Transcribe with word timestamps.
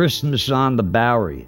Christmas 0.00 0.50
on 0.50 0.76
the 0.76 0.82
Bowery. 0.82 1.46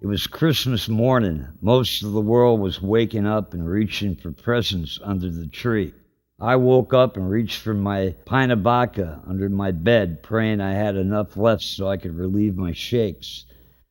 It 0.00 0.06
was 0.06 0.28
Christmas 0.28 0.88
morning. 0.88 1.48
Most 1.60 2.04
of 2.04 2.12
the 2.12 2.20
world 2.20 2.60
was 2.60 2.80
waking 2.80 3.26
up 3.26 3.54
and 3.54 3.68
reaching 3.68 4.14
for 4.14 4.30
presents 4.30 5.00
under 5.02 5.28
the 5.28 5.48
tree. 5.48 5.92
I 6.38 6.54
woke 6.54 6.94
up 6.94 7.16
and 7.16 7.28
reached 7.28 7.58
for 7.58 7.74
my 7.74 8.14
pint 8.24 8.52
of 8.52 8.60
vodka 8.60 9.20
under 9.26 9.48
my 9.48 9.72
bed, 9.72 10.22
praying 10.22 10.60
I 10.60 10.74
had 10.74 10.94
enough 10.94 11.36
left 11.36 11.64
so 11.64 11.88
I 11.88 11.96
could 11.96 12.14
relieve 12.14 12.54
my 12.54 12.72
shakes. 12.72 13.46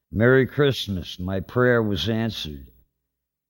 Merry 0.09 0.47
Christmas. 0.47 1.19
My 1.19 1.41
prayer 1.41 1.83
was 1.83 2.07
answered. 2.07 2.67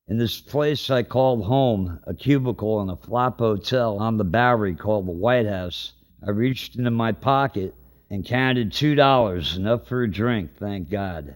In 0.08 0.18
this 0.18 0.42
place 0.42 0.90
I 0.90 1.04
called 1.04 1.46
home, 1.46 2.00
a 2.08 2.16
cubicle 2.16 2.82
in 2.82 2.90
a 2.90 2.98
flop 2.98 3.38
hotel 3.38 4.00
on 4.00 4.18
the 4.18 4.24
Bowery 4.24 4.74
called 4.74 5.08
the 5.08 5.12
White 5.12 5.46
House, 5.46 5.94
I 6.26 6.32
reached 6.32 6.78
into 6.78 6.90
my 6.90 7.12
pocket 7.12 7.76
and 8.12 8.26
counted 8.26 8.74
two 8.74 8.94
dollars, 8.94 9.56
enough 9.56 9.88
for 9.88 10.04
a 10.04 10.12
drink, 10.12 10.52
thank 10.60 10.90
God. 10.90 11.34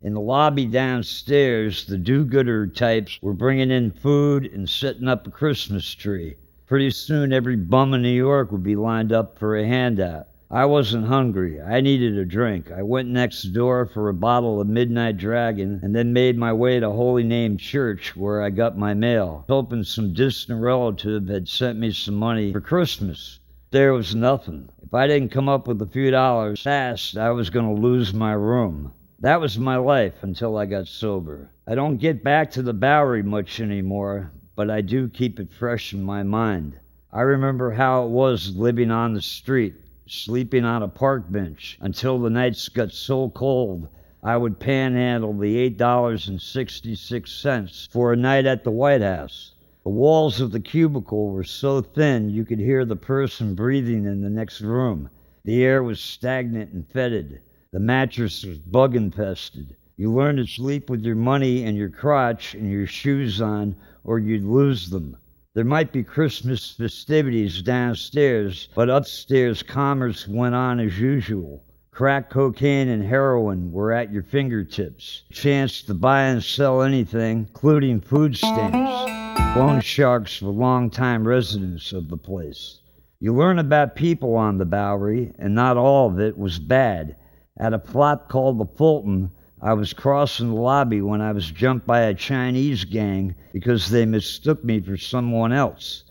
In 0.00 0.14
the 0.14 0.20
lobby 0.20 0.64
downstairs, 0.64 1.86
the 1.86 1.98
do 1.98 2.24
gooder 2.24 2.68
types 2.68 3.18
were 3.20 3.32
bringing 3.32 3.72
in 3.72 3.90
food 3.90 4.46
and 4.46 4.68
setting 4.68 5.08
up 5.08 5.26
a 5.26 5.30
Christmas 5.32 5.92
tree. 5.92 6.36
Pretty 6.66 6.92
soon, 6.92 7.32
every 7.32 7.56
bum 7.56 7.94
in 7.94 8.02
New 8.02 8.10
York 8.10 8.52
would 8.52 8.62
be 8.62 8.76
lined 8.76 9.12
up 9.12 9.36
for 9.40 9.56
a 9.56 9.66
handout. 9.66 10.28
I 10.52 10.66
wasn't 10.66 11.08
hungry. 11.08 11.60
I 11.60 11.80
needed 11.80 12.16
a 12.16 12.24
drink. 12.24 12.70
I 12.70 12.82
went 12.82 13.08
next 13.08 13.42
door 13.52 13.84
for 13.84 14.08
a 14.08 14.14
bottle 14.14 14.60
of 14.60 14.68
Midnight 14.68 15.16
Dragon 15.16 15.80
and 15.82 15.96
then 15.96 16.12
made 16.12 16.38
my 16.38 16.52
way 16.52 16.78
to 16.78 16.90
Holy 16.90 17.24
Name 17.24 17.56
Church 17.56 18.14
where 18.14 18.40
I 18.40 18.50
got 18.50 18.78
my 18.78 18.94
mail, 18.94 19.46
hoping 19.48 19.82
some 19.82 20.14
distant 20.14 20.60
relative 20.62 21.26
had 21.26 21.48
sent 21.48 21.76
me 21.76 21.90
some 21.90 22.14
money 22.14 22.52
for 22.52 22.60
Christmas. 22.60 23.40
There 23.74 23.92
was 23.92 24.14
nothing. 24.14 24.70
If 24.84 24.94
I 24.94 25.08
didn't 25.08 25.32
come 25.32 25.48
up 25.48 25.66
with 25.66 25.82
a 25.82 25.86
few 25.86 26.12
dollars 26.12 26.62
fast, 26.62 27.16
I 27.16 27.32
was 27.32 27.50
going 27.50 27.74
to 27.74 27.82
lose 27.82 28.14
my 28.14 28.32
room. 28.32 28.92
That 29.18 29.40
was 29.40 29.58
my 29.58 29.78
life 29.78 30.22
until 30.22 30.56
I 30.56 30.66
got 30.66 30.86
sober. 30.86 31.50
I 31.66 31.74
don't 31.74 31.96
get 31.96 32.22
back 32.22 32.52
to 32.52 32.62
the 32.62 32.72
Bowery 32.72 33.24
much 33.24 33.58
anymore, 33.58 34.30
but 34.54 34.70
I 34.70 34.80
do 34.80 35.08
keep 35.08 35.40
it 35.40 35.52
fresh 35.52 35.92
in 35.92 36.04
my 36.04 36.22
mind. 36.22 36.78
I 37.12 37.22
remember 37.22 37.72
how 37.72 38.04
it 38.04 38.10
was 38.10 38.54
living 38.54 38.92
on 38.92 39.12
the 39.12 39.20
street, 39.20 39.74
sleeping 40.06 40.64
on 40.64 40.84
a 40.84 40.88
park 40.88 41.24
bench 41.28 41.76
until 41.80 42.20
the 42.20 42.30
nights 42.30 42.68
got 42.68 42.92
so 42.92 43.28
cold 43.30 43.88
I 44.22 44.36
would 44.36 44.60
panhandle 44.60 45.36
the 45.36 45.68
$8.66 45.70 47.90
for 47.90 48.12
a 48.12 48.16
night 48.16 48.46
at 48.46 48.62
the 48.62 48.70
White 48.70 49.02
House. 49.02 49.53
The 49.84 49.90
walls 49.90 50.40
of 50.40 50.50
the 50.50 50.60
cubicle 50.60 51.28
were 51.28 51.44
so 51.44 51.82
thin 51.82 52.30
you 52.30 52.46
could 52.46 52.58
hear 52.58 52.86
the 52.86 52.96
person 52.96 53.54
breathing 53.54 54.06
in 54.06 54.22
the 54.22 54.30
next 54.30 54.62
room. 54.62 55.10
The 55.44 55.62
air 55.62 55.82
was 55.82 56.00
stagnant 56.00 56.72
and 56.72 56.88
fetid. 56.88 57.40
The 57.70 57.80
mattress 57.80 58.44
was 58.44 58.58
bug 58.58 58.96
infested. 58.96 59.76
You 59.98 60.10
learned 60.10 60.38
to 60.38 60.46
sleep 60.46 60.88
with 60.88 61.04
your 61.04 61.16
money 61.16 61.64
in 61.64 61.76
your 61.76 61.90
crotch 61.90 62.54
and 62.54 62.70
your 62.70 62.86
shoes 62.86 63.42
on 63.42 63.76
or 64.04 64.18
you'd 64.18 64.44
lose 64.44 64.88
them. 64.88 65.18
There 65.52 65.64
might 65.64 65.92
be 65.92 66.02
Christmas 66.02 66.70
festivities 66.70 67.60
downstairs, 67.60 68.70
but 68.74 68.88
upstairs 68.88 69.62
commerce 69.62 70.26
went 70.26 70.54
on 70.54 70.80
as 70.80 70.98
usual. 70.98 71.62
Crack 71.90 72.30
cocaine 72.30 72.88
and 72.88 73.04
heroin 73.04 73.70
were 73.70 73.92
at 73.92 74.10
your 74.10 74.22
fingertips. 74.22 75.24
Chance 75.30 75.82
to 75.82 75.94
buy 75.94 76.22
and 76.22 76.42
sell 76.42 76.80
anything, 76.80 77.48
including 77.50 78.00
food 78.00 78.34
stamps. 78.34 79.23
Loan 79.56 79.80
sharks 79.80 80.42
were 80.42 80.50
long-time 80.50 81.26
residents 81.26 81.92
of 81.92 82.08
the 82.08 82.16
place. 82.16 82.80
You 83.20 83.32
learn 83.32 83.60
about 83.60 83.94
people 83.94 84.34
on 84.34 84.58
the 84.58 84.64
Bowery, 84.64 85.32
and 85.38 85.54
not 85.54 85.76
all 85.76 86.08
of 86.08 86.18
it 86.18 86.36
was 86.36 86.58
bad. 86.58 87.16
At 87.56 87.72
a 87.72 87.78
plot 87.78 88.28
called 88.28 88.58
the 88.58 88.66
Fulton, 88.76 89.30
I 89.62 89.74
was 89.74 89.92
crossing 89.92 90.48
the 90.48 90.60
lobby 90.60 91.00
when 91.00 91.20
I 91.20 91.30
was 91.30 91.50
jumped 91.50 91.86
by 91.86 92.00
a 92.00 92.14
Chinese 92.14 92.84
gang 92.84 93.36
because 93.52 93.90
they 93.90 94.04
mistook 94.04 94.64
me 94.64 94.80
for 94.80 94.96
someone 94.96 95.52
else. 95.52 96.02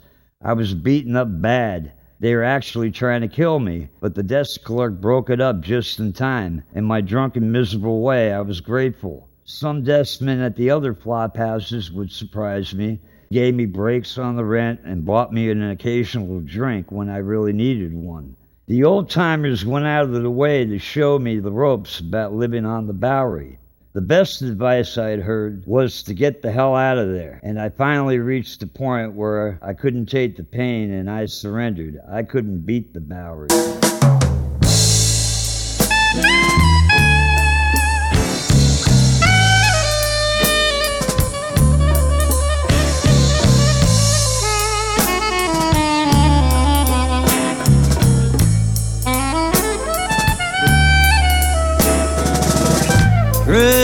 I 0.41 0.53
was 0.53 0.73
beaten 0.73 1.17
up 1.17 1.41
bad. 1.41 1.91
They 2.21 2.33
were 2.33 2.43
actually 2.43 2.91
trying 2.91 3.21
to 3.21 3.27
kill 3.27 3.59
me, 3.59 3.89
but 3.99 4.15
the 4.15 4.23
desk 4.23 4.63
clerk 4.63 5.01
broke 5.01 5.29
it 5.29 5.41
up 5.41 5.59
just 5.59 5.99
in 5.99 6.13
time. 6.13 6.63
In 6.73 6.85
my 6.85 7.01
drunken, 7.01 7.51
miserable 7.51 8.01
way, 8.01 8.31
I 8.31 8.39
was 8.39 8.61
grateful. 8.61 9.27
Some 9.43 9.83
deskmen 9.83 10.39
at 10.39 10.55
the 10.55 10.69
other 10.69 10.93
flop 10.93 11.35
houses 11.35 11.91
would 11.91 12.11
surprise 12.11 12.73
me, 12.73 13.01
gave 13.31 13.55
me 13.55 13.65
breaks 13.65 14.17
on 14.17 14.35
the 14.35 14.45
rent, 14.45 14.81
and 14.83 15.05
bought 15.05 15.33
me 15.33 15.49
an 15.49 15.69
occasional 15.69 16.39
drink 16.41 16.91
when 16.91 17.09
I 17.09 17.17
really 17.17 17.53
needed 17.53 17.93
one. 17.93 18.35
The 18.67 18.83
old 18.83 19.09
timers 19.09 19.65
went 19.65 19.85
out 19.85 20.05
of 20.05 20.13
their 20.13 20.29
way 20.29 20.65
to 20.65 20.79
show 20.79 21.19
me 21.19 21.39
the 21.39 21.51
ropes 21.51 21.99
about 21.99 22.33
living 22.33 22.65
on 22.65 22.87
the 22.87 22.93
Bowery. 22.93 23.59
The 23.93 24.01
best 24.01 24.41
advice 24.41 24.97
I'd 24.97 25.19
heard 25.19 25.63
was 25.67 26.01
to 26.03 26.15
get 26.15 26.41
the 26.41 26.51
hell 26.51 26.75
out 26.75 26.97
of 26.97 27.11
there, 27.11 27.39
and 27.43 27.61
I 27.61 27.69
finally 27.69 28.17
reached 28.17 28.59
the 28.59 28.67
point 28.67 29.13
where 29.13 29.59
I 29.61 29.73
couldn't 29.73 30.07
take 30.07 30.35
the 30.35 30.43
pain 30.43 30.91
and 30.91 31.11
I 31.11 31.27
surrendered. 31.27 31.99
I 32.09 32.23
couldn't 32.23 32.61
beat 32.61 32.93
the 32.93 33.01
Bowery. 33.01 33.49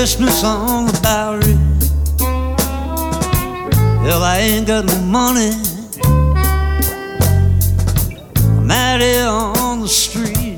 Christmas 0.09 0.43
on 0.43 0.87
the 0.87 0.99
Bowery. 1.03 1.55
Hell, 4.01 4.23
I 4.23 4.39
ain't 4.39 4.65
got 4.65 4.85
no 4.85 4.99
money. 5.01 5.51
I'm 8.57 8.71
out 8.71 9.01
here 9.01 9.27
on 9.27 9.81
the 9.81 9.87
street, 9.87 10.57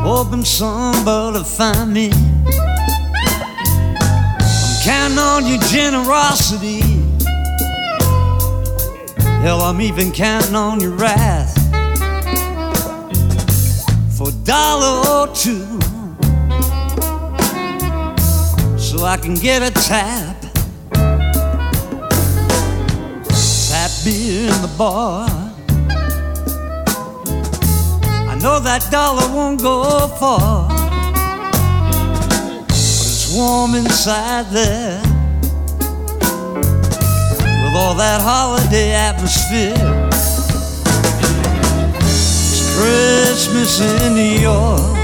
hoping 0.00 0.46
somebody 0.46 1.44
find 1.44 1.92
me. 1.92 2.10
I'm 4.56 4.82
counting 4.82 5.18
on 5.18 5.46
your 5.46 5.60
generosity. 5.68 6.80
Hell, 9.42 9.60
I'm 9.60 9.82
even 9.82 10.10
counting 10.10 10.54
on 10.54 10.80
your 10.80 10.92
wrath 10.92 11.52
for 14.16 14.32
dollar 14.46 15.28
or 15.28 15.34
two 15.34 15.81
so 19.02 19.08
I 19.08 19.16
can 19.16 19.34
get 19.34 19.62
a 19.62 19.70
tap. 19.72 20.40
Tap 23.68 23.90
beer 24.04 24.46
in 24.46 24.62
the 24.62 24.70
bar. 24.78 25.28
I 28.30 28.38
know 28.40 28.60
that 28.60 28.88
dollar 28.92 29.26
won't 29.34 29.60
go 29.60 30.06
far, 30.20 30.68
but 30.68 30.76
it's 32.68 33.34
warm 33.34 33.74
inside 33.74 34.46
there 34.52 35.02
with 37.62 37.74
all 37.74 37.96
that 37.96 38.20
holiday 38.22 38.92
atmosphere. 38.92 39.74
It's 42.52 42.62
Christmas 42.76 43.80
in 43.80 44.14
New 44.14 44.38
York. 44.48 44.96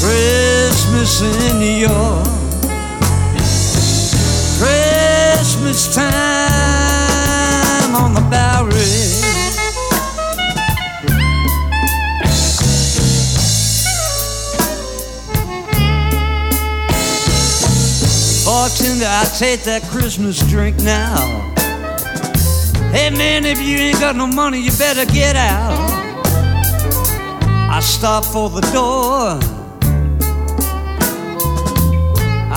Christmas 0.00 0.45
in 1.22 1.58
New 1.58 1.66
York. 1.66 2.26
Christmas 4.58 5.94
time 5.94 7.94
on 7.94 8.14
the 8.14 8.20
Bowery. 8.30 8.72
Bartender, 18.44 19.06
I 19.06 19.24
take 19.38 19.62
that 19.64 19.82
Christmas 19.90 20.38
drink 20.48 20.78
now. 20.78 21.52
Hey 22.92 23.10
man, 23.10 23.44
if 23.44 23.60
you 23.60 23.76
ain't 23.76 24.00
got 24.00 24.16
no 24.16 24.26
money, 24.26 24.60
you 24.60 24.70
better 24.78 25.04
get 25.12 25.36
out. 25.36 25.76
I 27.70 27.80
stop 27.80 28.24
for 28.24 28.48
the 28.48 28.62
door. 28.72 29.38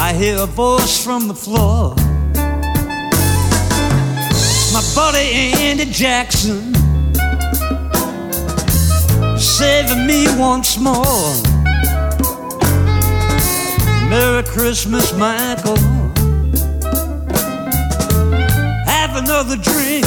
I 0.09 0.13
hear 0.13 0.37
a 0.39 0.47
voice 0.47 1.03
from 1.03 1.27
the 1.27 1.35
floor. 1.35 1.93
My 4.73 4.81
buddy 4.95 5.53
Andy 5.53 5.85
Jackson 5.85 6.73
saving 9.37 10.07
me 10.07 10.25
once 10.35 10.79
more. 10.79 11.29
Merry 14.09 14.41
Christmas, 14.45 15.13
Michael. 15.13 15.77
Have 18.87 19.15
another 19.15 19.57
drink. 19.57 20.05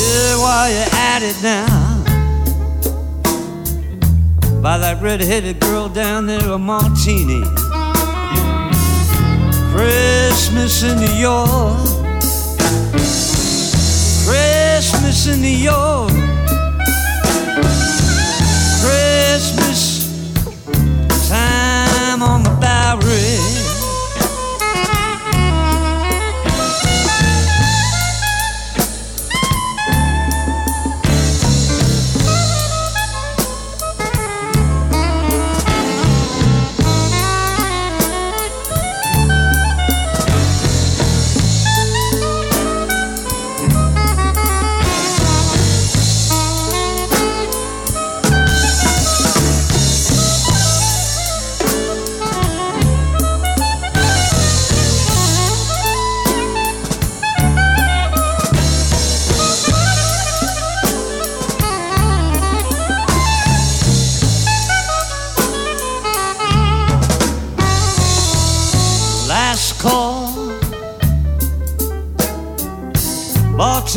Yeah, 0.00 0.38
while 0.40 0.70
you're 0.70 0.94
at 0.94 1.20
it 1.20 1.36
now. 1.42 1.81
By 4.62 4.78
that 4.78 5.02
red-headed 5.02 5.58
girl 5.58 5.88
down 5.88 6.26
there, 6.26 6.48
a 6.50 6.56
martini. 6.56 7.42
Christmas 9.72 10.84
in 10.84 11.00
New 11.00 11.14
York. 11.18 11.78
Christmas 14.24 15.26
in 15.26 15.40
New 15.40 15.48
York. 15.48 16.41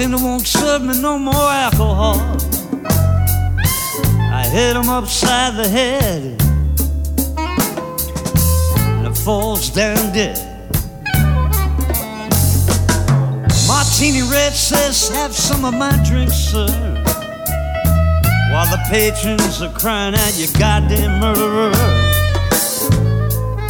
Bartender 0.05 0.23
won't 0.23 0.45
serve 0.45 0.83
me 0.83 1.01
no 1.01 1.17
more 1.17 1.33
alcohol. 1.33 2.19
I 4.31 4.47
hit 4.51 4.75
him 4.75 4.87
upside 4.87 5.55
the 5.55 5.67
head. 5.67 6.39
And 8.87 9.07
it 9.07 9.17
falls 9.17 9.71
down 9.71 9.97
dead. 10.13 10.37
Martini 13.67 14.21
Red 14.21 14.53
says, 14.53 15.09
Have 15.09 15.33
some 15.33 15.65
of 15.65 15.73
my 15.73 15.99
drink, 16.05 16.29
sir. 16.29 16.67
While 18.51 18.69
the 18.69 18.85
patrons 18.87 19.63
are 19.63 19.73
crying 19.73 20.13
out, 20.13 20.37
You 20.37 20.45
goddamn 20.59 21.19
murderer 21.19 21.71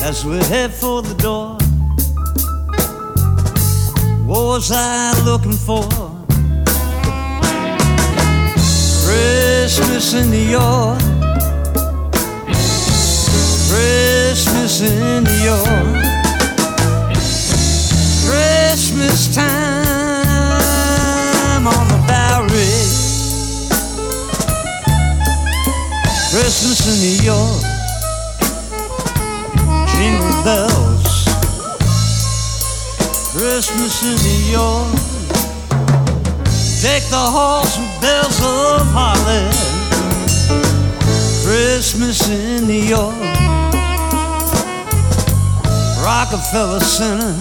as 0.03 0.25
we 0.25 0.35
head 0.49 0.73
for 0.73 1.01
the 1.01 1.13
door. 1.13 1.57
What 4.27 4.43
was 4.43 4.71
I 4.73 5.13
looking 5.23 5.53
for? 5.53 6.04
Christmas 9.15 10.13
in 10.13 10.29
New 10.29 10.37
York. 10.37 10.99
Christmas 13.69 14.81
in 14.81 15.23
New 15.23 15.39
York. 15.43 15.67
Christmas 18.27 19.33
time 19.33 19.53
on 21.65 21.87
the 21.87 21.97
Bowery. 22.07 22.75
Christmas 26.31 26.79
in 26.91 26.97
New 27.01 27.17
York 27.23 27.75
jingle 29.97 30.43
bells. 30.43 31.25
Christmas 33.31 33.95
in 34.03 34.15
New 34.27 34.41
York. 34.51 34.91
Take 36.81 37.05
the 37.09 37.25
and 37.77 37.94
bells 38.05 38.39
of 38.39 38.85
Harlem. 38.93 39.51
Christmas 41.43 42.29
in 42.29 42.67
New 42.67 42.85
York. 42.95 43.15
Rockefeller 46.05 46.81
Center. 46.81 47.33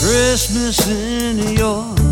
Christmas 0.00 0.88
in 0.88 1.36
New 1.36 1.52
York. 1.64 2.03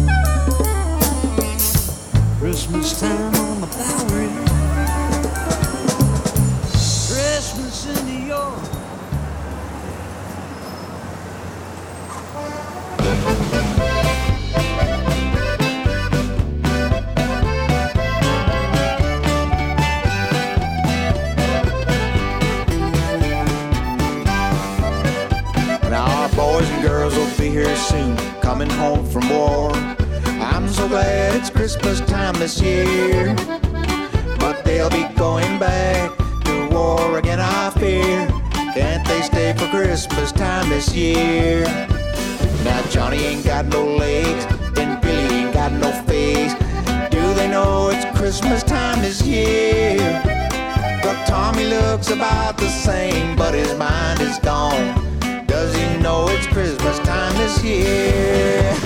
Christmas 31.63 32.01
time 32.01 32.35
this 32.41 32.61
year. 32.61 33.37
But 34.41 34.65
they'll 34.65 34.91
be 34.91 35.05
going 35.15 35.61
back 35.61 36.11
to 36.47 36.69
war 36.73 37.19
again, 37.19 37.39
I 37.39 37.71
fear. 37.79 38.27
Can't 38.75 39.07
they 39.07 39.23
stay 39.23 39.53
for 39.57 39.69
Christmas 39.69 40.33
time 40.33 40.69
this 40.71 40.93
year? 40.93 41.63
Now 42.65 42.83
Johnny 42.91 43.19
ain't 43.19 43.45
got 43.45 43.67
no 43.67 43.85
legs, 43.85 44.45
and 44.77 45.01
Billy 45.01 45.37
ain't 45.37 45.55
got 45.55 45.71
no 45.71 45.93
face. 46.03 46.53
Do 47.13 47.33
they 47.35 47.47
know 47.47 47.91
it's 47.91 48.19
Christmas 48.19 48.65
time 48.65 49.01
this 49.01 49.23
year? 49.23 49.99
But 51.05 51.25
Tommy 51.29 51.67
looks 51.67 52.11
about 52.11 52.59
the 52.59 52.71
same, 52.71 53.37
but 53.37 53.55
his 53.55 53.73
mind 53.79 54.21
is 54.21 54.37
gone. 54.41 55.47
Does 55.47 55.73
he 55.77 55.97
know 55.99 56.27
it's 56.29 56.49
Christmas 56.49 56.99
time 56.99 57.37
this 57.37 57.63
year? 57.63 58.82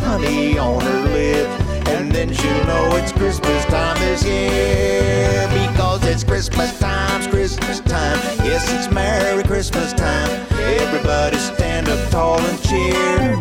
Honey 0.00 0.58
on 0.58 0.80
her 0.80 1.02
lip. 1.08 1.48
And 1.88 2.12
then 2.12 2.32
she'll 2.32 2.64
know 2.66 2.96
it's 2.96 3.12
Christmas 3.12 3.64
time 3.66 3.98
this 3.98 4.24
year. 4.24 5.48
Because 5.48 6.04
it's 6.06 6.24
Christmas 6.24 6.78
time, 6.78 7.20
it's 7.20 7.26
Christmas 7.26 7.80
time. 7.80 8.18
Yes, 8.44 8.72
it's 8.72 8.92
Merry 8.92 9.42
Christmas 9.44 9.92
time. 9.92 10.30
Everybody 10.52 11.38
stand 11.38 11.88
up 11.88 12.10
tall 12.10 12.40
and 12.40 12.62
cheer. 12.62 13.40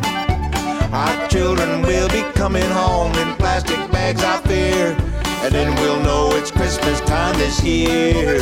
Our 0.94 1.28
children 1.28 1.82
will 1.82 2.10
be 2.10 2.24
coming 2.34 2.70
home 2.72 3.14
in 3.16 3.36
plastic 3.36 3.92
bags, 3.92 4.24
I 4.24 4.40
fear. 4.42 4.96
And 5.44 5.54
then 5.54 5.76
we'll 5.82 6.02
know 6.02 6.36
it's 6.36 6.52
Christmas 6.52 7.00
time 7.02 7.38
this 7.38 7.64
year. 7.64 8.40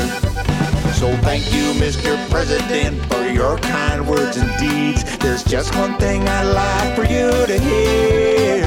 So 0.96 1.14
thank 1.18 1.54
you, 1.54 1.74
Mr. 1.74 2.18
President, 2.30 3.06
for 3.12 3.28
your 3.28 3.58
kind 3.58 4.08
words 4.08 4.38
and 4.38 4.50
deeds. 4.58 5.04
There's 5.18 5.44
just 5.44 5.76
one 5.76 5.98
thing 5.98 6.26
I'd 6.26 6.44
like 6.44 6.96
for 6.96 7.04
you 7.04 7.30
to 7.46 7.60
hear. 7.60 8.64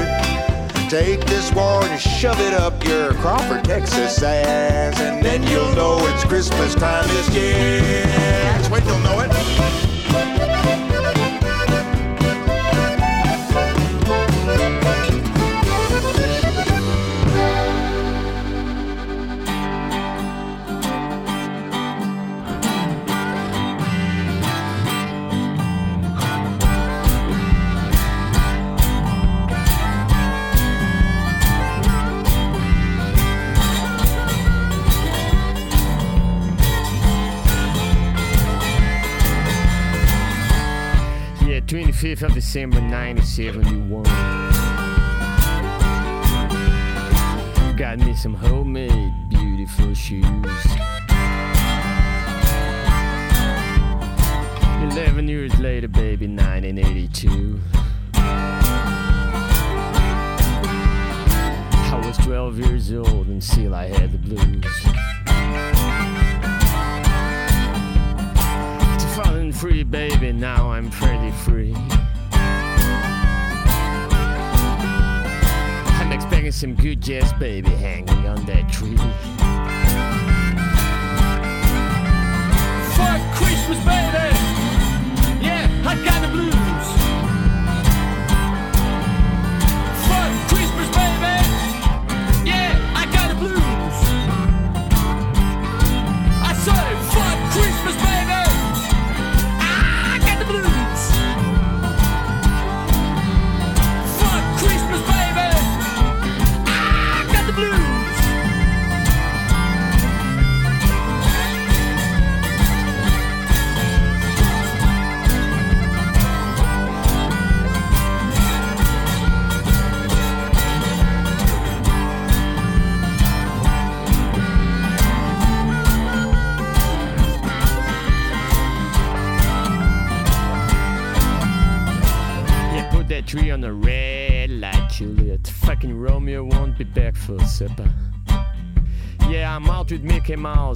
Take 0.89 1.25
this 1.25 1.51
war 1.53 1.83
and 1.83 1.99
shove 1.99 2.39
it 2.39 2.53
up 2.53 2.85
your 2.85 3.15
Crawford, 3.15 3.63
Texas 3.65 4.21
ass, 4.21 4.99
and 4.99 5.25
then 5.25 5.41
you'll 5.43 5.73
know 5.73 5.97
it's 6.07 6.23
Christmas 6.23 6.75
time 6.75 7.07
this 7.07 7.29
year. 7.33 7.81
That's 8.03 8.69
when 8.69 8.85
you'll 8.85 8.99
know 8.99 9.21
it. 9.21 9.68
25th 42.19 42.27
of 42.27 42.33
December 42.33 42.81
1971. 42.81 44.05
you. 47.69 47.73
Got 47.77 47.99
me 47.99 48.13
some 48.13 48.33
homemade, 48.33 49.13
beautiful 49.29 49.93
shoes. 49.93 50.25
11 54.91 55.27
years 55.29 55.57
later, 55.59 55.87
baby, 55.87 56.27
1982. 56.27 57.61
I 61.85 62.01
was 62.03 62.17
12 62.17 62.59
years 62.59 62.91
old 62.91 63.27
and 63.27 63.41
still 63.41 63.73
I 63.73 63.87
had 63.87 64.11
the 64.11 64.17
blues. 64.17 64.65
To 68.99 69.07
falling 69.15 69.53
free, 69.53 69.83
baby, 69.83 70.33
now 70.33 70.71
I'm 70.71 70.89
pretty 70.89 71.31
free. 71.31 71.75
Some 76.51 76.73
good 76.73 76.99
jazz, 76.99 77.31
baby, 77.33 77.69
hanging 77.69 78.27
on 78.27 78.43
that 78.45 78.67
tree. 78.69 79.38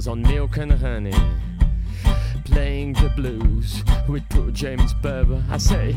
On 0.06 0.20
milk 0.20 0.58
and 0.58 0.70
honey. 0.72 1.14
Playing 2.44 2.92
the 2.92 3.10
blues 3.16 3.82
with 4.06 4.28
poor 4.28 4.50
James 4.50 4.92
Barber. 4.94 5.42
I 5.50 5.56
say, 5.56 5.94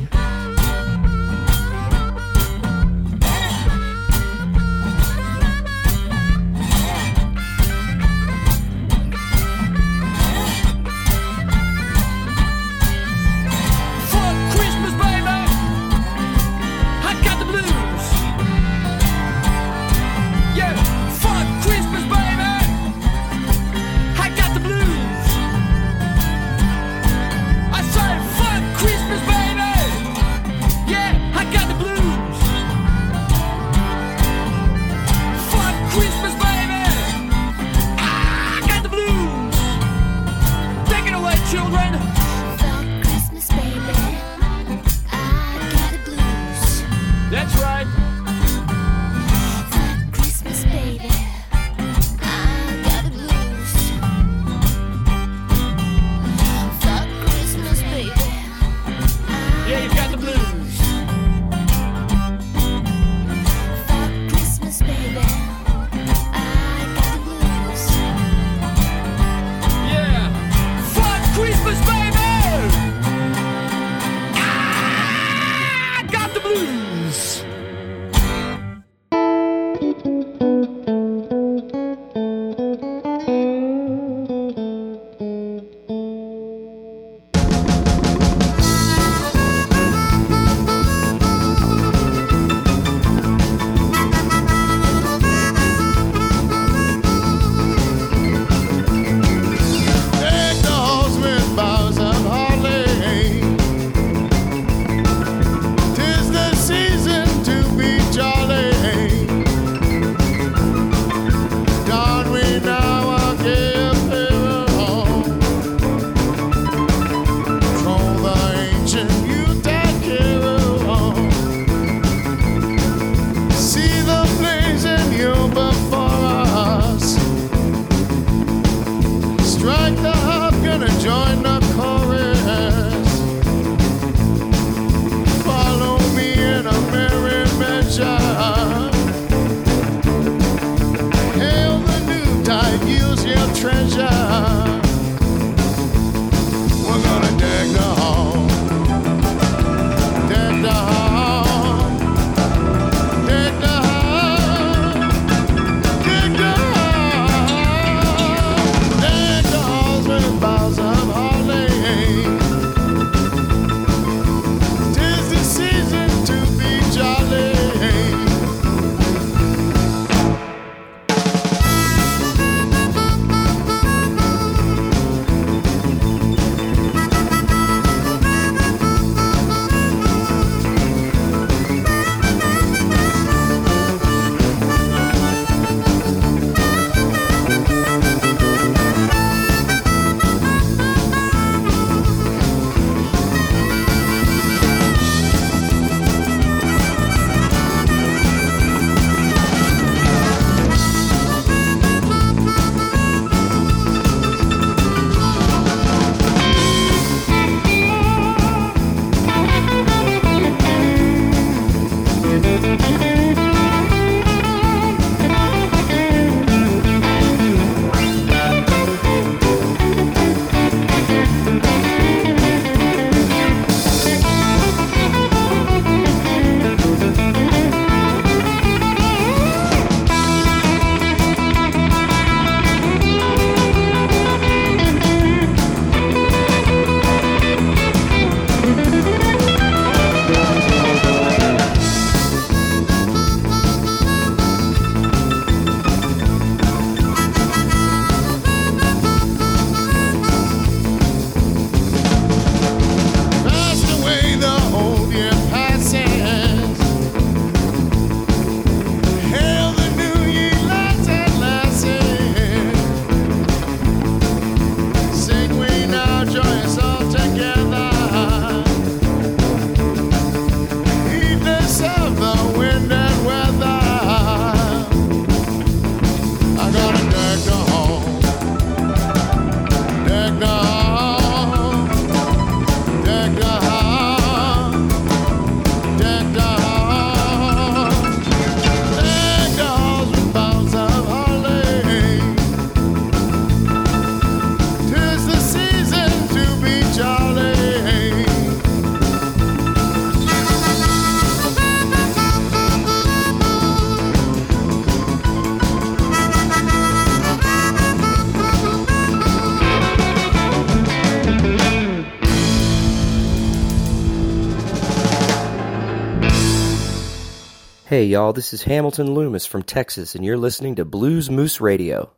Hey, 317.97 318.05
y'all, 318.05 318.31
this 318.31 318.53
is 318.53 318.61
Hamilton 318.61 319.15
Loomis 319.15 319.47
from 319.47 319.63
Texas, 319.63 320.13
and 320.13 320.23
you're 320.23 320.37
listening 320.37 320.75
to 320.75 320.85
Blues 320.85 321.31
Moose 321.31 321.59
Radio. 321.59 322.11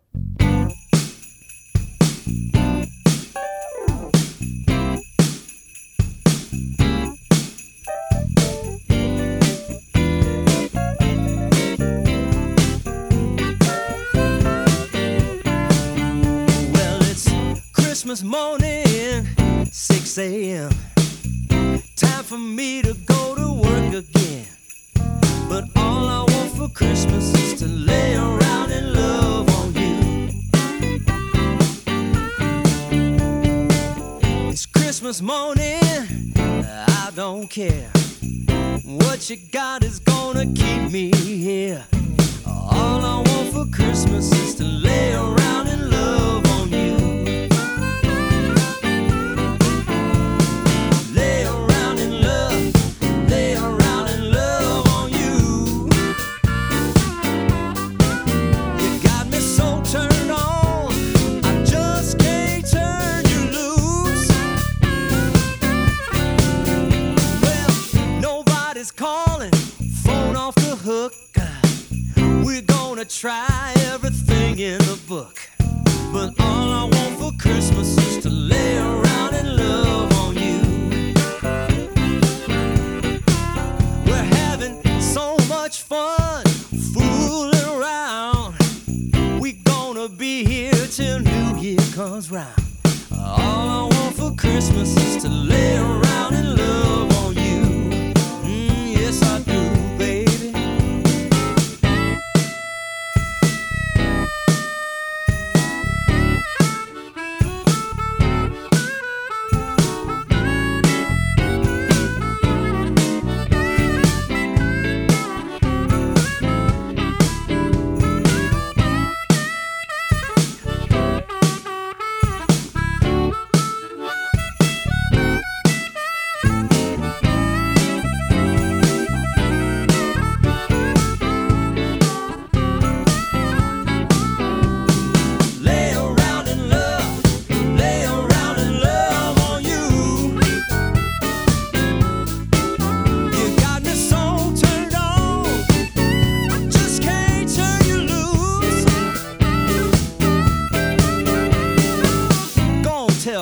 you 39.30 39.38
got. 39.52 39.69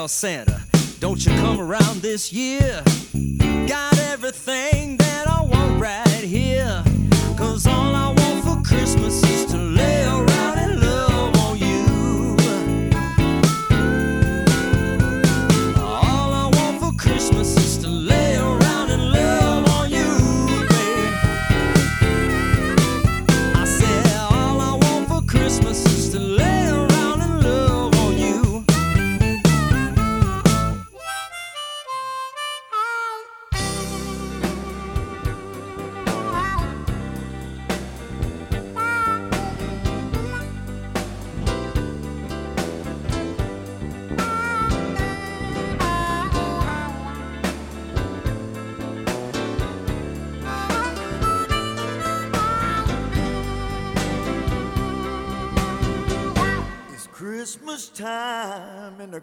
Santa, 0.08 0.62
don't 1.00 1.26
you 1.26 1.32
come 1.36 1.60
around 1.60 2.02
this 2.02 2.32
year? 2.32 2.84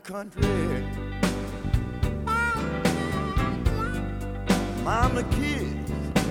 country. 0.04 0.84
Mama, 4.84 5.22
kids, 5.32 5.90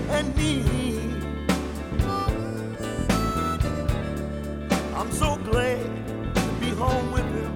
and 0.10 0.36
me. 0.38 0.64
I'm 4.96 5.12
so 5.12 5.38
glad 5.38 5.82
to 6.36 6.42
be 6.62 6.70
home 6.70 7.12
with 7.12 7.26
you. 7.38 7.50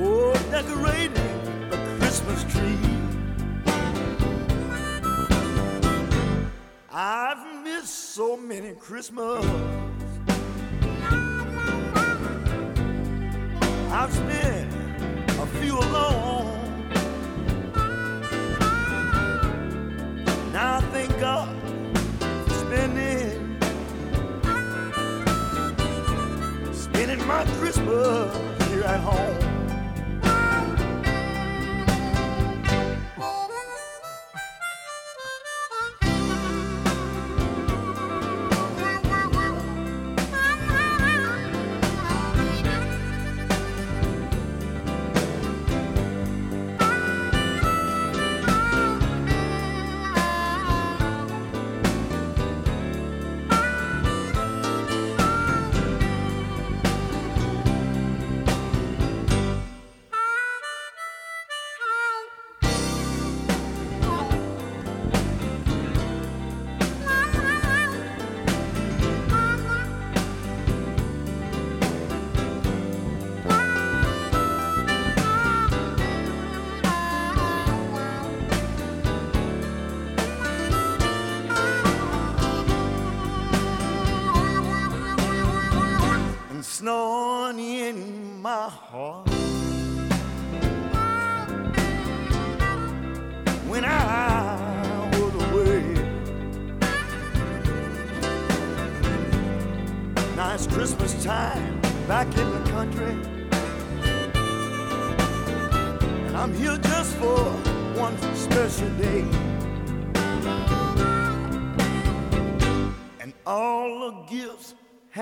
Oh, 0.00 0.32
decorating 0.52 1.34
the 1.70 1.78
Christmas 1.98 2.44
tree. 2.52 2.78
I've 6.92 7.64
missed 7.64 8.14
so 8.14 8.36
many 8.36 8.74
Christmas. 8.74 9.27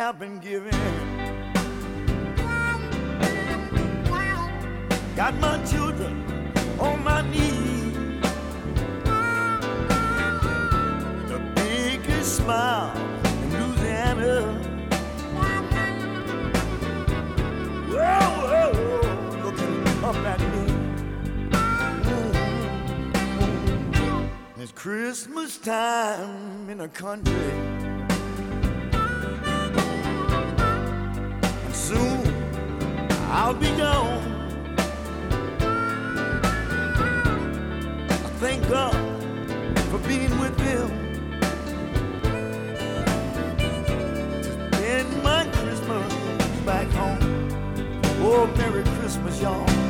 Have 0.07 0.21
been 0.21 0.39
given. 0.39 0.71
Got 5.17 5.35
my 5.41 5.61
children 5.65 6.15
on 6.79 7.03
my 7.03 7.23
knees. 7.29 8.23
The 11.29 11.41
biggest 11.57 12.37
smile 12.37 12.97
in 13.43 13.51
Louisiana. 13.59 14.43
Whoa, 17.91 18.27
whoa, 18.47 18.71
whoa, 18.79 19.45
looking 19.45 19.77
up 20.05 20.19
at 20.33 20.41
me. 20.53 20.65
It's 24.63 24.71
Christmas 24.71 25.59
time 25.59 26.71
in 26.71 26.79
the 26.79 26.89
country. 26.89 27.86
Oh, 48.39 48.47
Merry 48.59 48.85
Christmas, 49.01 49.41
y'all. 49.41 49.86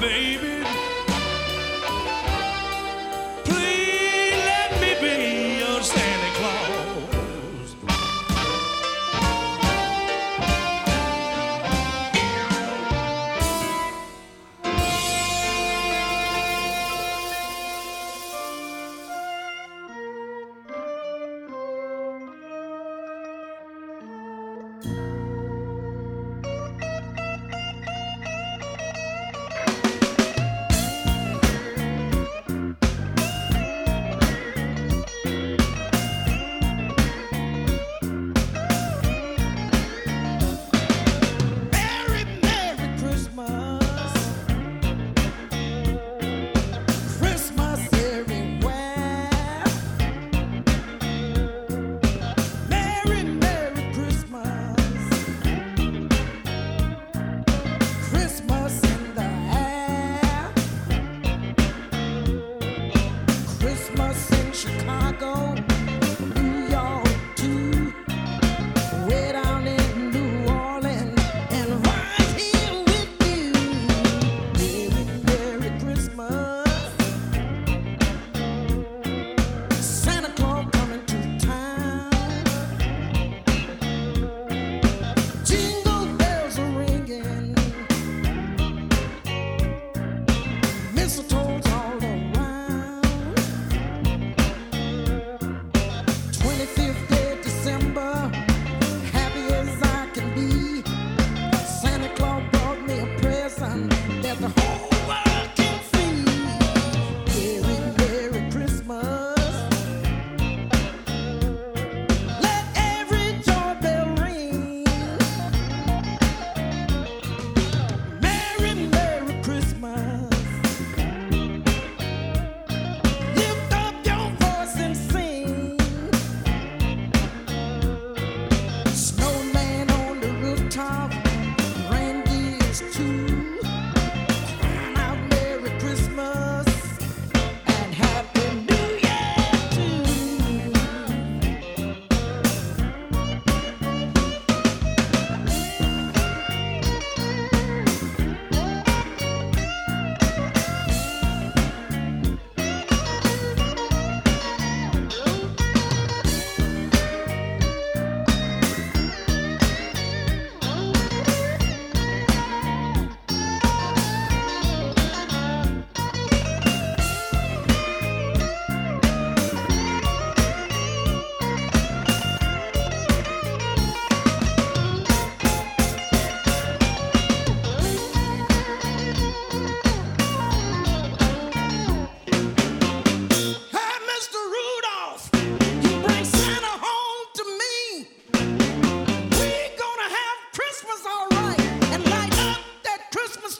Baby. 0.00 0.59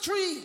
tree 0.00 0.42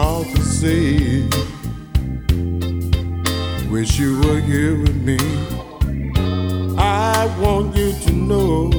called 0.00 0.28
to 0.34 0.42
see. 0.42 1.28
Wish 3.70 3.98
you 3.98 4.18
were 4.22 4.40
here 4.40 4.74
with 4.80 4.98
me. 5.08 5.18
I 6.78 7.18
want 7.38 7.76
you 7.76 7.92
to 8.04 8.12
know 8.12 8.70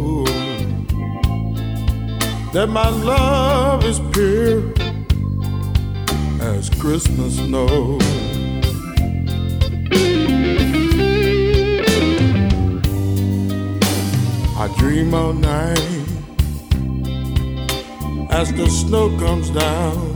that 2.54 2.68
my 2.70 2.90
love 2.90 3.86
is 3.86 4.00
pure 4.14 4.74
as 6.54 6.72
Christmas 6.82 7.36
snow. 7.36 8.00
I 14.64 14.66
dream 14.80 15.14
all 15.14 15.34
night 15.34 16.00
as 18.40 18.52
the 18.54 18.68
snow 18.70 19.06
comes 19.20 19.52
down 19.52 20.11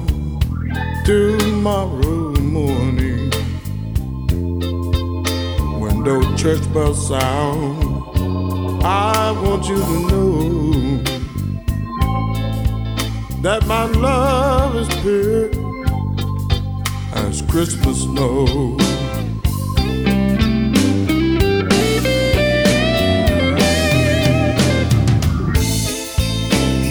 tomorrow 1.06 2.32
morning. 2.41 3.30
When 5.80 6.03
those 6.03 6.41
church 6.41 6.74
bells 6.74 7.08
sound, 7.08 8.84
I 8.84 9.32
want 9.43 9.68
you 9.68 9.78
to 9.78 9.99
know 10.10 11.03
that 13.43 13.68
my 13.68 13.86
love 13.86 14.76
is 14.78 14.88
pure 15.03 15.51
as 17.14 17.43
Christmas 17.43 18.01
snow. 18.01 18.47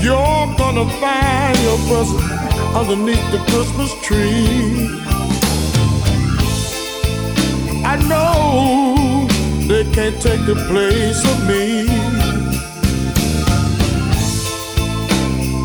You're 0.05 0.47
gonna 0.57 0.89
find 1.01 1.59
your 1.65 1.79
present 1.89 2.34
underneath 2.75 3.31
the 3.31 3.39
Christmas 3.51 3.93
tree. 4.03 4.89
I 7.85 7.97
know 8.09 9.27
they 9.69 9.85
can't 9.93 10.21
take 10.21 10.45
the 10.45 10.57
place 10.69 11.25
of 11.33 11.47
me. 11.47 11.87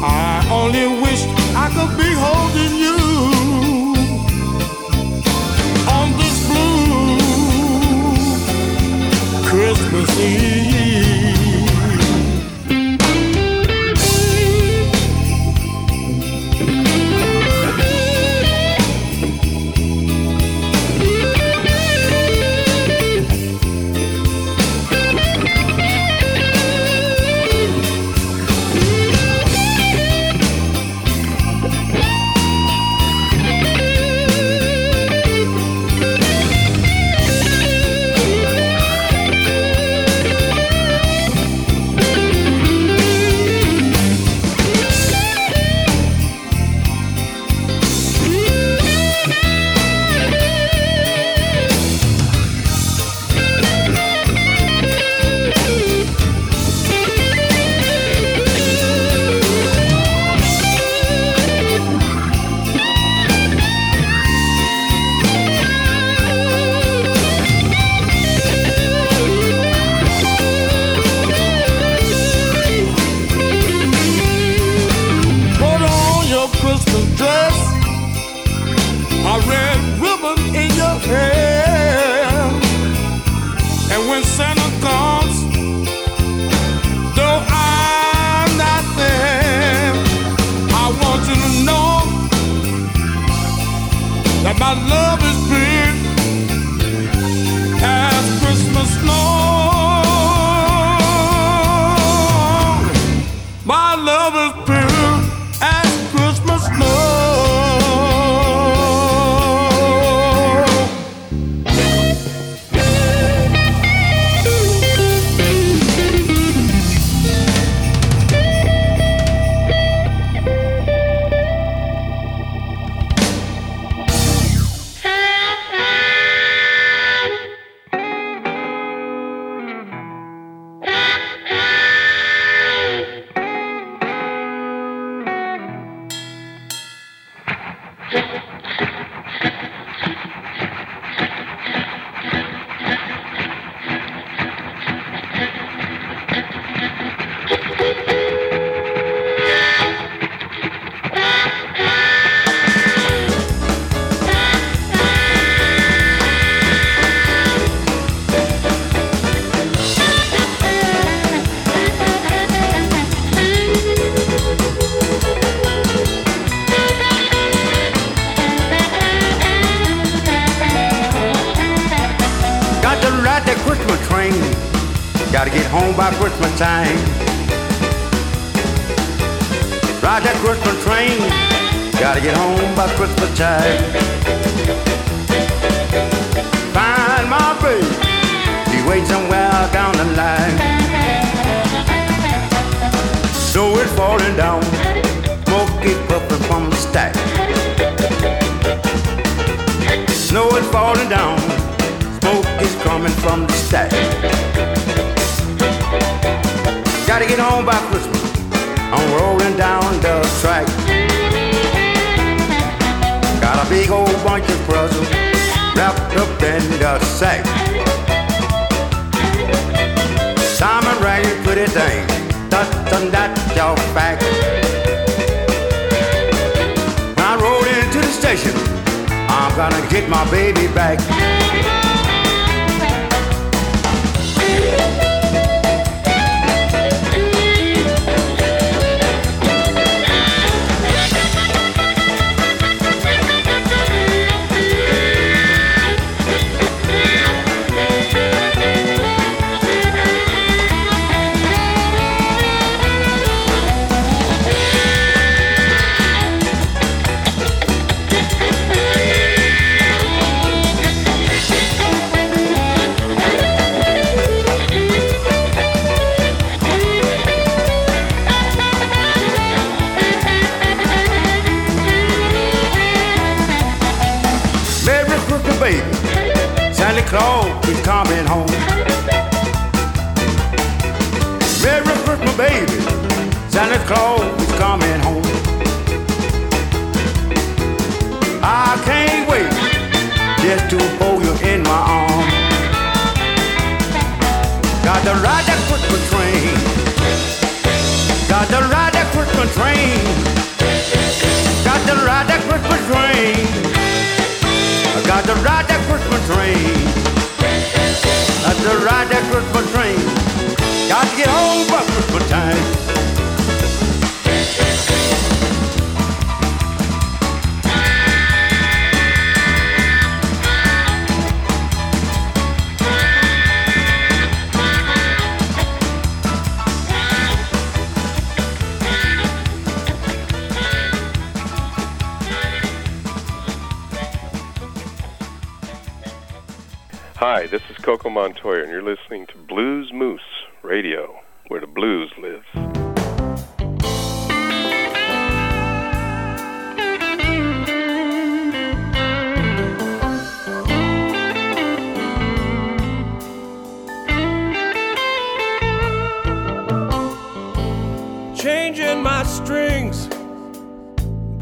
I 0.02 0.48
only 0.52 0.88
wish 1.02 1.22
I 1.56 1.68
could 1.76 1.94
be 1.98 2.12
holding 2.26 2.74
you 2.86 3.00
on 5.98 6.08
this 6.20 6.38
blue 6.48 7.18
Christmas 9.50 10.10
Eve. 10.20 10.59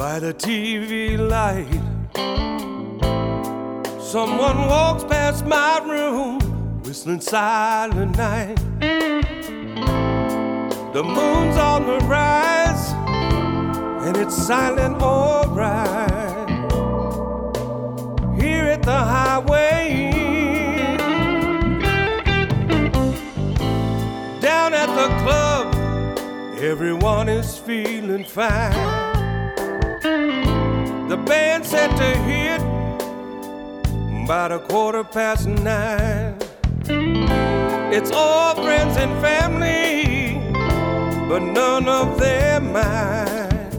By 0.10 0.20
the 0.20 0.34
TV 0.34 1.18
light. 1.36 1.82
Someone 4.00 4.58
walks 4.74 5.04
past 5.04 5.46
my 5.46 5.80
room, 5.94 6.40
whistling 6.84 7.20
silent 7.20 8.16
night. 8.16 8.56
The 10.94 11.04
moon's 11.04 11.58
on 11.58 11.82
the 11.92 12.00
rise, 12.06 12.86
and 14.06 14.16
it's 14.16 14.38
silent 14.52 14.96
alright. 15.02 16.48
Here 18.42 18.68
at 18.76 18.84
the 18.84 19.02
highway, 19.16 20.12
down 24.40 24.74
at 24.84 24.90
the 25.00 25.10
club. 25.24 25.66
Everyone 26.72 27.28
is 27.28 27.58
feeling 27.58 28.24
fine. 28.24 28.97
Band 31.28 31.66
set 31.66 31.90
to 31.98 32.18
hit 32.20 32.62
about 34.24 34.54
a 34.54 34.60
quarter 34.60 35.04
past 35.04 35.46
nine. 35.46 36.38
It's 37.92 38.12
all 38.12 38.56
friends 38.56 38.96
and 38.96 39.12
family, 39.20 40.40
but 41.28 41.40
none 41.40 41.90
of 41.90 42.18
them 42.18 42.72
mine. 42.72 43.72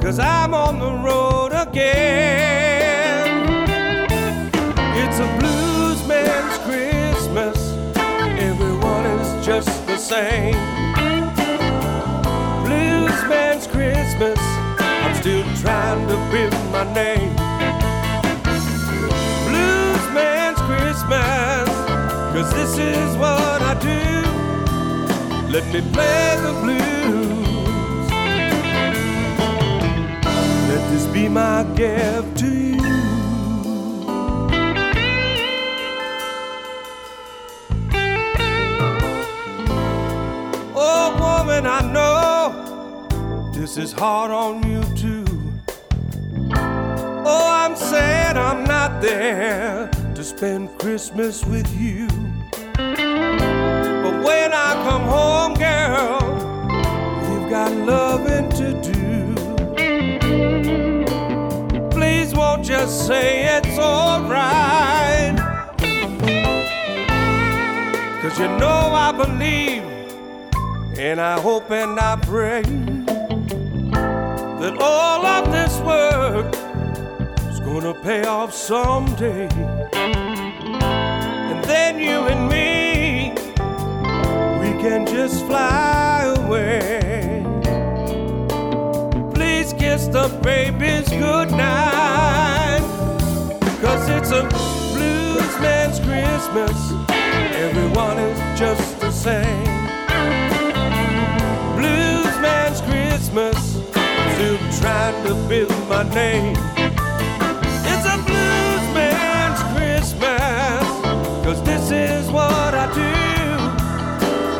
Cause 0.00 0.20
I'm 0.20 0.54
on 0.54 0.78
the 0.78 0.92
road 1.04 1.50
again. 1.52 3.26
It's 4.94 5.18
a 5.18 5.26
blues 5.40 6.06
man's 6.06 6.58
Christmas. 6.58 7.72
Everyone 8.38 9.06
is 9.06 9.44
just 9.44 9.86
the 9.88 9.96
same. 9.96 10.54
Blues 12.64 13.24
man's 13.28 13.66
Christmas. 13.66 14.55
Trying 15.66 16.06
to 16.06 16.16
build 16.30 16.54
my 16.70 16.84
name. 16.94 17.34
Blues 19.48 20.04
man's 20.14 20.60
Christmas. 20.68 21.68
Cause 22.32 22.50
this 22.54 22.78
is 22.78 23.16
what 23.16 23.60
I 23.62 23.74
do. 23.80 24.04
Let 25.50 25.64
me 25.74 25.80
play 25.92 26.36
the 26.46 26.52
blues. 26.62 28.10
Let 30.70 30.82
this 30.92 31.06
be 31.06 31.28
my 31.28 31.64
gift 31.74 32.36
to 32.38 32.46
you. 32.46 32.76
Oh, 40.76 41.06
woman, 41.18 41.66
I 41.66 41.80
know 41.92 43.50
this 43.52 43.76
is 43.76 43.90
hard 43.90 44.30
on 44.30 44.62
you 44.62 44.84
too. 44.94 45.25
Sad 48.36 48.56
I'm 48.56 48.64
not 48.64 49.00
there 49.00 49.90
to 50.14 50.24
spend 50.24 50.78
Christmas 50.78 51.44
with 51.44 51.68
you. 51.78 52.06
But 52.76 54.14
when 54.24 54.52
I 54.52 54.74
come 54.86 55.02
home, 55.02 55.54
girl, 55.54 56.20
you've 57.28 57.50
got 57.50 57.72
loving 57.72 58.48
to 58.60 58.72
do. 58.82 59.34
Please 61.90 62.34
won't 62.34 62.68
you 62.68 62.86
say 62.86 63.56
it's 63.56 63.78
alright? 63.78 65.36
Cause 68.20 68.38
you 68.38 68.48
know 68.58 68.92
I 69.06 69.12
believe 69.12 69.84
and 70.98 71.20
I 71.20 71.38
hope 71.40 71.70
and 71.70 71.98
I 72.00 72.16
pray 72.16 72.62
that 74.60 74.76
all 74.80 75.24
of 75.24 75.52
this 75.52 75.78
work 75.80 76.65
gonna 77.80 77.92
pay 78.00 78.24
off 78.24 78.54
someday. 78.54 79.48
And 79.92 81.62
then 81.64 81.98
you 81.98 82.26
and 82.32 82.48
me, 82.48 83.32
we 84.60 84.80
can 84.82 85.06
just 85.06 85.44
fly 85.44 86.34
away. 86.38 87.44
Please 89.34 89.74
kiss 89.74 90.06
the 90.06 90.28
babies 90.42 91.06
goodnight. 91.10 92.80
Cause 93.82 94.08
it's 94.08 94.30
a 94.30 94.44
blues 94.94 95.54
man's 95.60 96.00
Christmas. 96.00 96.92
Everyone 97.10 98.18
is 98.18 98.58
just 98.58 99.00
the 99.00 99.10
same. 99.10 99.64
Blues 101.76 102.36
man's 102.40 102.80
Christmas. 102.80 103.58
Still 104.34 104.58
trying 104.80 105.26
to 105.26 105.34
build 105.46 105.88
my 105.90 106.04
name. 106.14 106.75
Cause 111.56 111.64
this 111.64 111.90
is 111.90 112.30
what 112.30 112.74
I 112.74 112.86
do. 112.92 113.00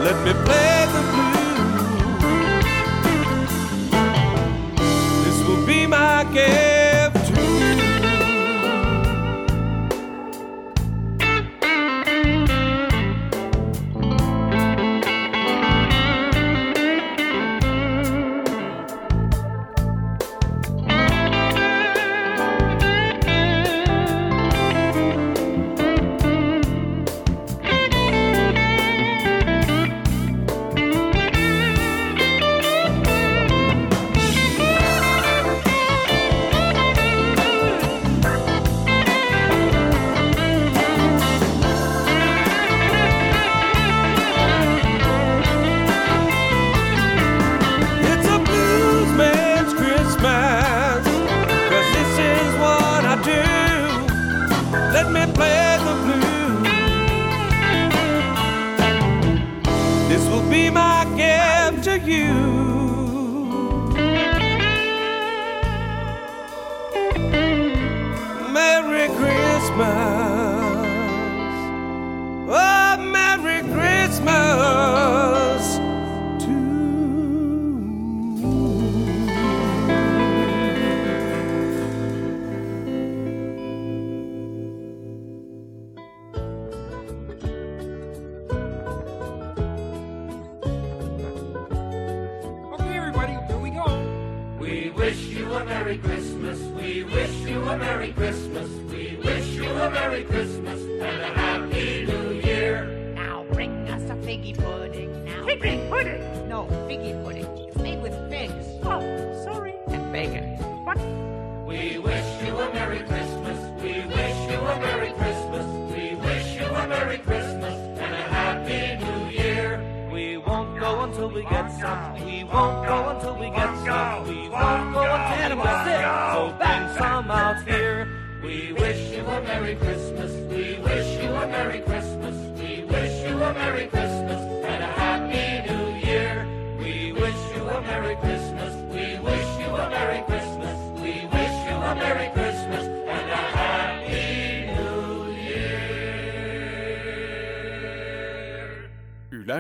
Let 0.03 0.17
me 0.25 0.33
play 0.47 0.87
the 0.95 1.03
blues. 1.13 1.75
This 5.25 5.39
will 5.47 5.67
be 5.67 5.87
my 5.87 6.25
game. 6.33 6.66